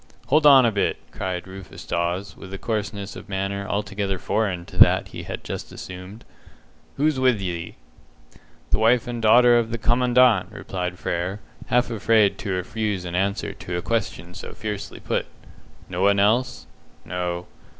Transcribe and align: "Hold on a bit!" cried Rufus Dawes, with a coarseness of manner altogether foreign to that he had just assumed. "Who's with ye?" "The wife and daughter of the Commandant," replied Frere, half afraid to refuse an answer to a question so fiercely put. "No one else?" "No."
"Hold 0.29 0.47
on 0.47 0.65
a 0.65 0.71
bit!" 0.71 0.97
cried 1.11 1.45
Rufus 1.45 1.85
Dawes, 1.85 2.35
with 2.35 2.51
a 2.51 2.57
coarseness 2.57 3.15
of 3.15 3.29
manner 3.29 3.67
altogether 3.69 4.17
foreign 4.17 4.65
to 4.65 4.77
that 4.79 5.09
he 5.09 5.21
had 5.21 5.43
just 5.43 5.71
assumed. 5.71 6.25
"Who's 6.97 7.19
with 7.19 7.39
ye?" 7.39 7.75
"The 8.71 8.79
wife 8.79 9.05
and 9.05 9.21
daughter 9.21 9.59
of 9.59 9.69
the 9.69 9.77
Commandant," 9.77 10.51
replied 10.51 10.97
Frere, 10.97 11.39
half 11.67 11.91
afraid 11.91 12.39
to 12.39 12.51
refuse 12.51 13.05
an 13.05 13.13
answer 13.13 13.53
to 13.53 13.77
a 13.77 13.83
question 13.83 14.33
so 14.33 14.53
fiercely 14.53 14.99
put. 14.99 15.27
"No 15.87 16.01
one 16.01 16.17
else?" 16.19 16.65
"No." 17.05 17.45